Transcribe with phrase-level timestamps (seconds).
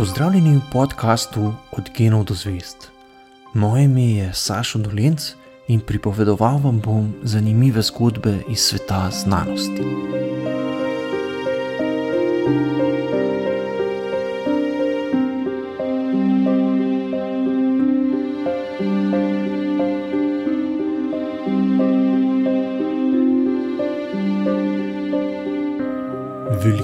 [0.00, 2.88] Pozdravljeni v podkastu Od genov do zvest.
[3.54, 5.34] Moje ime je Sašo Dolenc
[5.68, 9.84] in pripovedoval vam bom zanimive zgodbe iz sveta znanosti.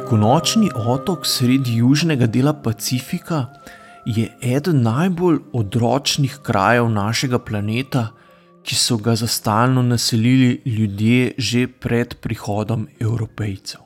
[0.06, 3.47] Velikonočni otok sredi južnega dela Pacifika
[4.06, 8.05] je eden najbolj odročnih krajev našega planeta,
[8.62, 13.80] ki so ga za stalno naselili ljudje že pred prihodom Evropejcev.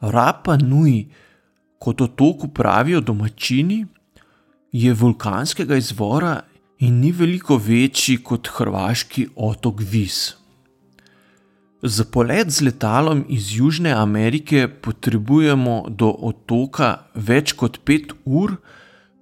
[0.00, 1.08] Rapa Nui,
[1.78, 3.86] kot otoku pravijo domačini,
[4.72, 6.40] je vulkanskega izvora
[6.78, 10.41] in ni veliko večji kot hrvaški otok Vis.
[11.82, 18.54] Za polet z letalom iz Južne Amerike potrebujemo do otoka več kot 5 ur,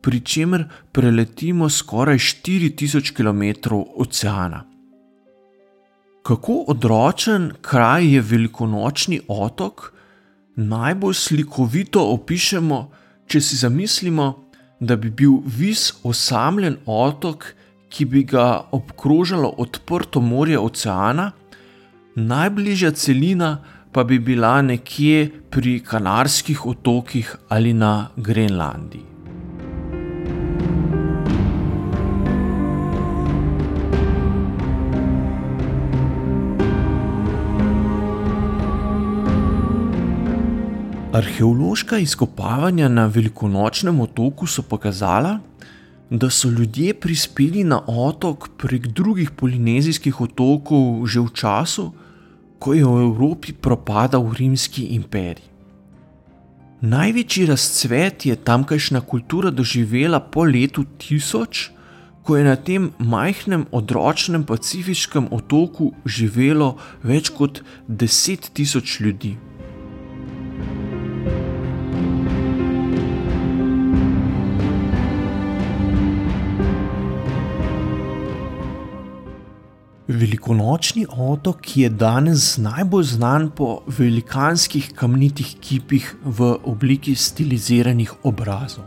[0.05, 4.67] pri čemer preletimo skoraj 4000 km oceana.
[6.23, 9.93] Kako odročen kraj je velikonočni otok,
[10.57, 12.85] najbolj slikovito opišemo,
[13.25, 14.35] če si zamislimo,
[14.81, 17.55] da bi bil vis osamljen otok,
[17.89, 21.33] ki bi ga obkrožalo odprto morje oceana
[22.15, 23.59] najbližja celina
[23.93, 29.11] pa bi bila nekje pri Kanarskih otokih ali na Grenlandiji.
[41.13, 45.39] Arheološka izkopavanja na velikonočnem otoku so pokazala,
[46.11, 51.93] da so ljudje prispeli na otok prek drugih polinezijskih otokov že v času,
[52.59, 55.47] ko je v Evropi propadal rimski imperij.
[56.81, 61.71] Največji razcvet je tamkajšnja kultura doživela po letu 1000,
[62.23, 69.37] ko je na tem majhnem odročnem pacifiškem otoku živelo več kot 10 tisoč ljudi.
[80.21, 88.85] Velikonočni otok je danes najbolj znan po velikanskih kamnitih kipih v obliki stiliziranih obrazov.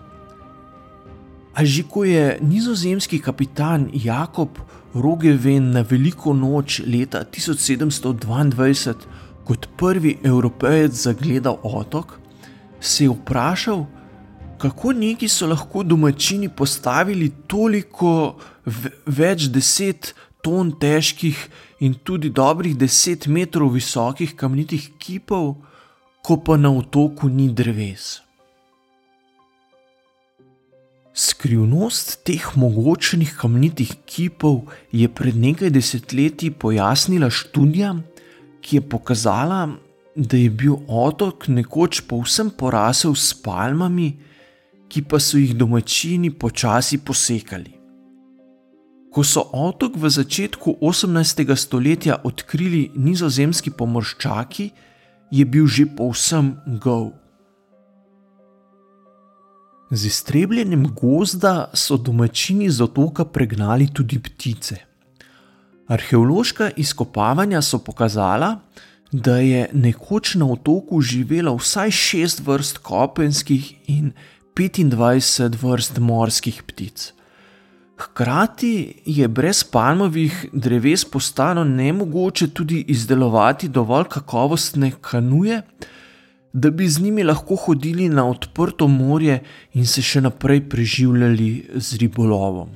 [1.56, 4.62] A že ko je nizozemski kapitan Jakob
[4.94, 8.94] Rogeven na veliko noč leta 1722
[9.44, 12.20] kot prvi evropejec zagledal otok,
[12.80, 13.86] se je vprašal,
[14.62, 18.36] kako neki so lahko domačini postavili toliko
[19.06, 21.40] več deset ton težkih
[21.80, 25.56] in tudi dobrih deset metrov visokih kamnitih kipov,
[26.24, 28.20] ko pa na otoku ni dreves.
[31.14, 37.94] Skrivnost teh mogočnih kamnitih kipov je pred nekaj desetletji pojasnila študija,
[38.64, 39.62] ki je pokazala,
[40.16, 44.14] da je bil otok nekoč povsem porasel s palmami,
[44.90, 47.83] ki pa so jih domačini počasi posekali.
[49.14, 51.46] Ko so otok v začetku 18.
[51.54, 54.72] stoletja odkrili nizozemski pomorščaki,
[55.30, 57.14] je bil že povsem gov.
[59.94, 64.82] Z iztrebljenjem gozda so domačini z otoka pregnali tudi ptice.
[65.94, 68.66] Arheološka izkopavanja so pokazala,
[69.14, 74.18] da je nekoč na otoku živelo vsaj šest vrst kopenskih in
[74.58, 77.14] 25 vrst morskih ptic.
[77.98, 85.62] Hkrati je brez palmovih dreves postalo nemogoče tudi izdelovati dovolj kakovostne kanuje,
[86.54, 89.44] da bi z njimi lahko hodili na odprto morje
[89.74, 92.70] in se še naprej preživljali z ribolovom.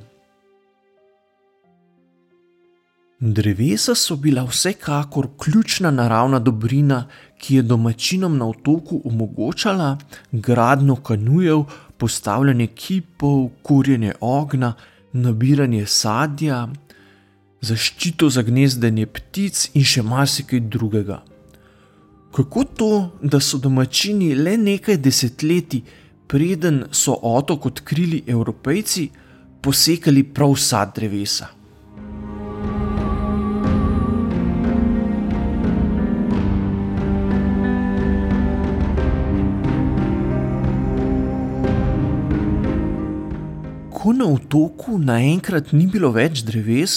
[3.20, 7.06] Drevesa so bila vsekakor ključna naravna dobrina,
[7.38, 9.96] ki je domačinom na otoku omogočala
[10.32, 11.64] gradno kanujev,
[11.96, 14.72] postavljanje kipov, kurjenje ognja
[15.12, 16.66] nabiranje sadja,
[17.60, 21.22] zaščito za gnezdenje ptic in še marsikaj drugega.
[22.34, 22.90] Kako to,
[23.22, 25.82] da so domačini le nekaj desetletij,
[26.28, 29.08] preden so otok odkrili evropejci,
[29.64, 31.48] posekali prav vsa drevesa?
[44.08, 46.92] Ko na otoku naenkrat ni bilo več dreves,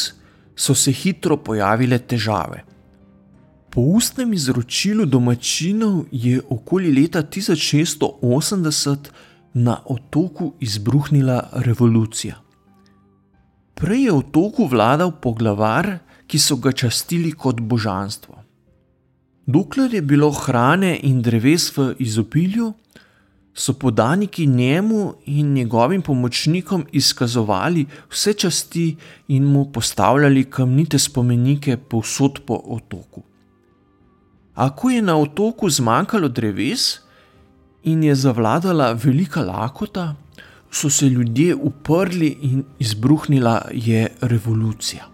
[0.56, 2.62] so se hitro pojavile težave.
[3.68, 9.12] Po ustnem izročilu domačinov je okoli leta 1680
[9.60, 12.40] na otoku izbruhnila revolucija.
[13.75, 15.98] Prej je otoku vladal poglavar,
[16.31, 18.40] ki so ga častili kot božanstvo.
[19.52, 22.72] Dokler je bilo hrane in dreves v izopilju,
[23.53, 28.95] so podaniki njemu in njegovim pomočnikom izkazovali vse časti
[29.27, 33.24] in mu postavljali kamnite spomenike povsod po otoku.
[34.56, 37.00] A ko je na otoku zmanjkalo dreves
[37.83, 40.15] in je zavladala velika lakota,
[40.71, 45.06] so se ljudje uprli in izbruhnila je revolucija.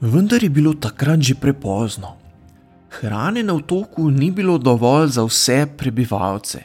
[0.00, 2.23] Vendar je bilo takrat že prepozno.
[3.00, 6.62] Hrane na otoku ni bilo dovolj za vse prebivalce.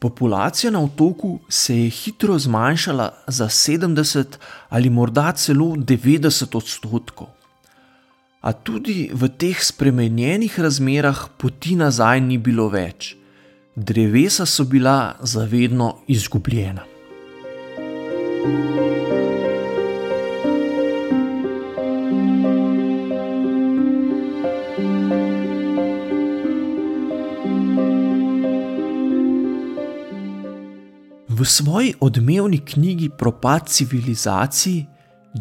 [0.00, 4.24] Populacija na otoku se je hitro zmanjšala za 70
[4.68, 7.26] ali morda celo 90 odstotkov.
[8.40, 13.16] A tudi v teh spremenjenih razmerah poti nazaj ni bilo več.
[13.74, 16.82] Drevesa so bila zavedno izgubljena.
[18.48, 19.17] thank you
[31.38, 34.84] V svoji odmevni knjigi Propad civilizacij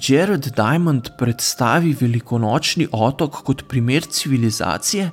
[0.07, 5.09] Jared Diamond predstavi velikonočni otok kot primer civilizacije,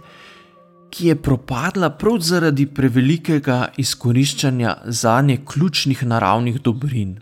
[0.91, 7.17] ki je propadla prav zaradi prevelikega izkoriščanja za nje ključnih naravnih dobrin.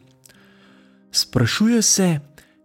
[1.12, 2.20] Sprašuje se,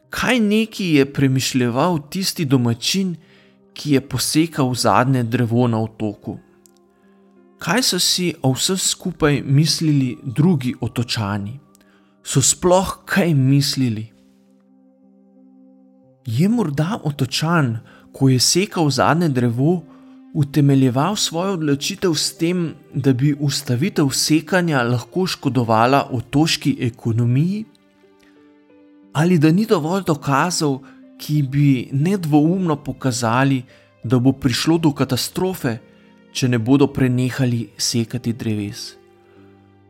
[0.09, 3.15] kaj neki je premišljeval tisti domačin,
[3.73, 6.39] ki je posekal zadnje drevo na otoku
[7.59, 11.59] kaj so si o vsem skupaj mislili drugi otočani?
[12.23, 14.11] So sploh kaj mislili?
[16.25, 17.79] Je morda otočan,
[18.13, 19.83] ko je sekal zadnje drevo,
[20.33, 27.65] utemeljeval svojo odločitev s tem, da bi ustavitev sekanja lahko škodovala otoški ekonomiji?
[29.13, 30.81] Ali da ni dovolj dokazov,
[31.17, 33.63] ki bi nedvoumno pokazali,
[34.03, 35.77] da bo prišlo do katastrofe,
[36.31, 38.93] če ne bodo prenehali sekati dreves.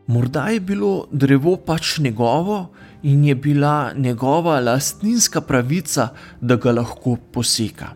[0.08, 2.70] Morda je bilo drevo pač njegovo
[3.02, 6.08] in je bila njegova lastninska pravica,
[6.40, 7.88] da ga lahko poseka.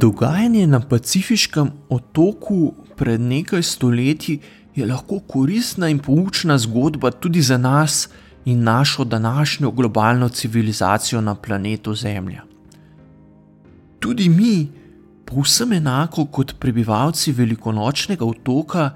[0.00, 4.38] Dogajanje na pacifiškem otoku pred nekaj stoletji
[4.74, 8.08] je lahko koristna in poučna zgodba tudi za nas
[8.44, 12.51] in našo današnjo globalno civilizacijo na planetu Zemlja
[14.02, 14.68] tudi mi,
[15.24, 18.90] povsem enako kot prebivalci velikonočnega otoka,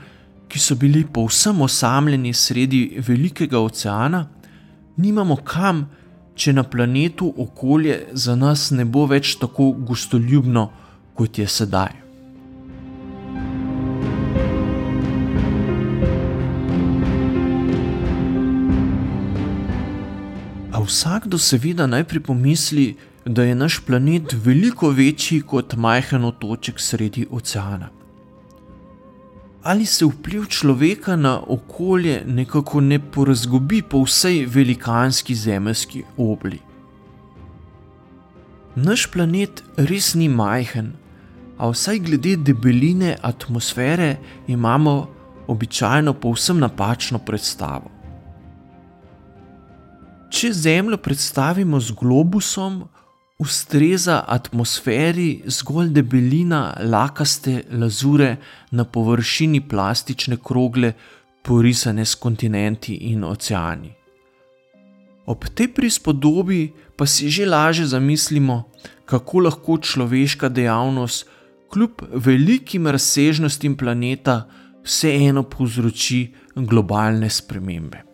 [0.50, 4.26] ki so bili povsem osamljeni sredi velikega oceana,
[4.96, 5.86] nimamo kam,
[6.36, 10.68] če na planetu okolje za nas ne bo več tako gostoljubno,
[11.16, 11.94] kot je sedaj.
[20.76, 27.26] A vsakdo seveda najprej pomisli, da je naš planet veliko večji kot majhen otoček sredi
[27.30, 27.88] oceana.
[29.62, 36.58] Ali se vpliv človeka na okolje nekako ne porazgobi po vsej velikanski zemeljski obli?
[38.76, 40.92] Naš planet res ni majhen,
[41.58, 44.16] a vsaj glede debeline atmosfere
[44.46, 45.08] imamo
[45.46, 47.90] običajno povsem napačno predstavo.
[50.30, 52.84] Če Zemljo predstavimo z globusom,
[53.38, 58.36] ustreza atmosferi zgolj debelina lakaste lazure
[58.70, 60.92] na površini plastične krogle,
[61.42, 63.92] porisane s kontinenti in oceani.
[65.26, 68.70] Ob tej prispodobi pa si že laže zamislimo,
[69.04, 71.26] kako lahko človeška dejavnost,
[71.70, 74.46] kljub velikim razsežnostim planeta,
[74.84, 78.05] vseeno povzroči globalne spremembe.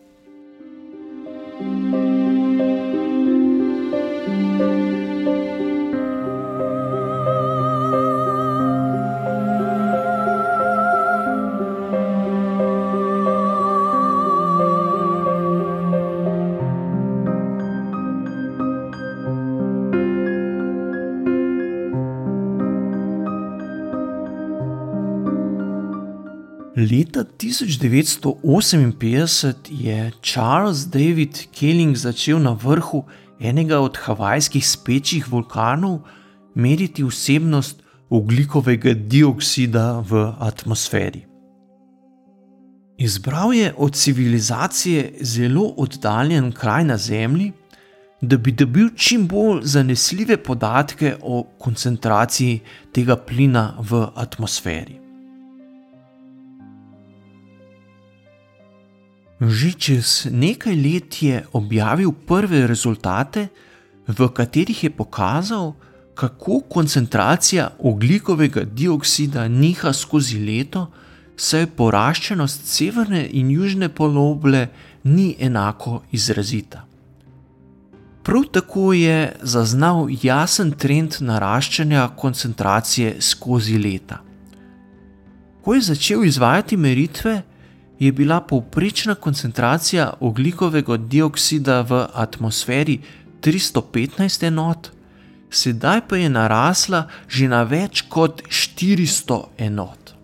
[26.83, 33.05] Leta 1958 je Charles David Kelling začel na vrhu
[33.41, 36.01] enega od havajskih spečjih vulkanov
[36.55, 41.27] meriti vsebnost oglikovega dioksida v atmosferi.
[42.99, 47.53] Izbral je od civilizacije zelo oddaljen kraj na Zemlji,
[48.21, 52.61] da bi dobil čim bolj zanesljive podatke o koncentraciji
[52.93, 55.02] tega plina v atmosferi.
[59.43, 63.49] Že čez nekaj let je objavil prve rezultate,
[64.07, 65.75] v katerih je pokazal,
[66.15, 70.87] kako koncentracija oglikovega dioksida niha skozi leto,
[71.37, 74.69] saj poraščenost severne in južne poloble
[75.05, 76.87] ni enako izrazita.
[78.23, 84.21] Prav tako je zaznal jasen trend naraščanja koncentracije skozi leta.
[85.63, 87.43] Ko je začel izvajati meritve,
[88.03, 92.99] je bila povprečna koncentracija oglikovega dioksida v atmosferi
[93.41, 94.91] 315 enot,
[95.51, 100.15] sedaj pa je narasla že na več kot 400 enot.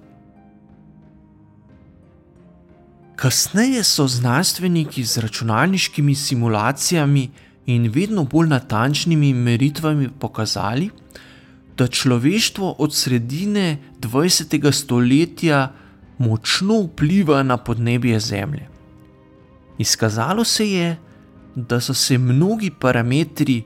[3.15, 7.31] Kasneje so znanstveniki z računalniškimi simulacijami
[7.67, 10.91] in vedno bolj natančnimi meritvami pokazali,
[11.77, 14.73] da človeštvo od sredine 20.
[14.73, 15.69] stoletja
[16.19, 18.69] močno vpliva na podnebje Zemlje.
[19.79, 20.97] Izkazalo se je,
[21.55, 23.63] da so se mnogi parametri,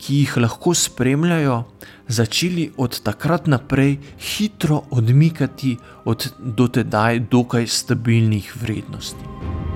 [0.00, 1.62] ki jih lahko spremljajo,
[2.08, 9.69] začeli od takrat naprej hitro odmikati od dotedaj dokaj stabilnih vrednosti.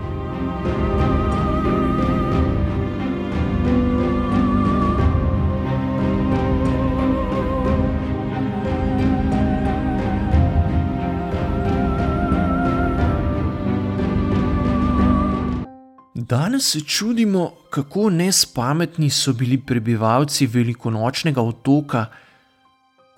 [16.28, 22.06] Danes se čudimo, kako nespametni so bili prebivalci velikonočnega otoka,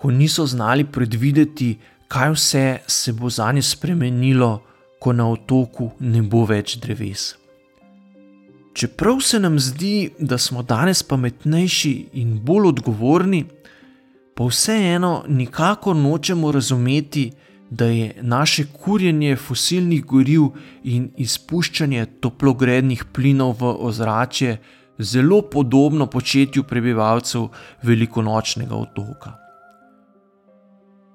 [0.01, 4.61] ko niso znali predvideti, kaj vse se bo za njih spremenilo,
[4.99, 7.35] ko na otoku ne bo več dreves.
[8.73, 13.45] Čeprav se nam zdi, da smo danes pametnejši in bolj odgovorni,
[14.35, 17.31] pa vseeno nikako nočemo razumeti,
[17.69, 20.41] da je naše kurjenje fosilnih goriv
[20.83, 24.57] in izpuščanje toplogrednih plinov v ozračje
[24.99, 27.47] zelo podobno početju prebivalcev
[27.83, 29.33] velikonočnega otoka.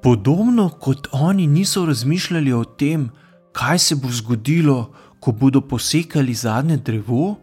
[0.03, 3.11] Podobno kot oni niso razmišljali o tem,
[3.53, 7.37] kaj se bo zgodilo, ko bodo posekali zadnje drevo,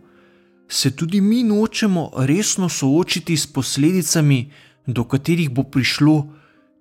[0.68, 4.52] se tudi mi nočemo resno soočiti s posledicami,
[4.86, 6.26] do katerih bo prišlo,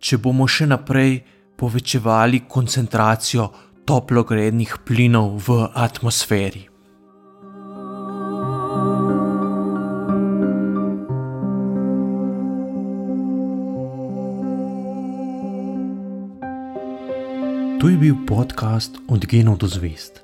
[0.00, 1.20] če bomo še naprej
[1.58, 3.50] povečevali koncentracijo
[3.82, 6.70] toplogrednih plinov v atmosferi.
[17.78, 20.22] To je bil podcast Od genov do zvest.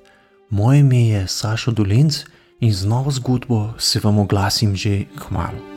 [0.50, 2.23] Moje ime je Sašo Dolenc
[2.61, 5.74] in z novo zgodbo se vam oglasim že k malu.